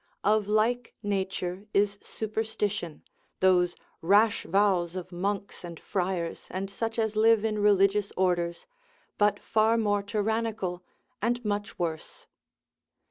Of 0.23 0.47
like 0.47 0.95
nature 1.03 1.67
is 1.75 1.99
superstition, 2.01 3.03
those 3.39 3.75
rash 4.01 4.45
vows 4.45 4.95
of 4.95 5.11
monks 5.11 5.63
and 5.63 5.79
friars, 5.79 6.47
and 6.49 6.71
such 6.71 6.97
as 6.97 7.15
live 7.15 7.45
in 7.45 7.59
religious 7.59 8.11
orders, 8.17 8.65
but 9.19 9.39
far 9.39 9.77
more 9.77 10.01
tyrannical 10.01 10.83
and 11.21 11.45
much 11.45 11.77
worse. 11.77 12.25